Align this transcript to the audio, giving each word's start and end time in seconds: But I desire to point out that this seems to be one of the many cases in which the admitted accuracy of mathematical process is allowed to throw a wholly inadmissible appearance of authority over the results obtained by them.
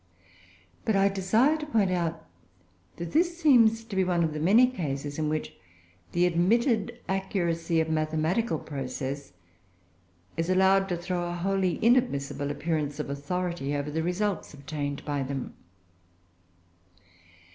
But 0.83 0.95
I 0.95 1.09
desire 1.09 1.57
to 1.57 1.65
point 1.67 1.91
out 1.91 2.27
that 2.95 3.11
this 3.11 3.37
seems 3.37 3.83
to 3.83 3.95
be 3.95 4.03
one 4.03 4.23
of 4.23 4.33
the 4.33 4.39
many 4.39 4.65
cases 4.65 5.19
in 5.19 5.29
which 5.29 5.53
the 6.11 6.25
admitted 6.25 6.97
accuracy 7.07 7.79
of 7.79 7.87
mathematical 7.87 8.57
process 8.57 9.33
is 10.37 10.49
allowed 10.49 10.89
to 10.89 10.97
throw 10.97 11.29
a 11.29 11.33
wholly 11.35 11.77
inadmissible 11.85 12.49
appearance 12.49 12.99
of 12.99 13.11
authority 13.11 13.75
over 13.75 13.91
the 13.91 14.01
results 14.01 14.55
obtained 14.55 15.05
by 15.05 15.21
them. 15.21 15.53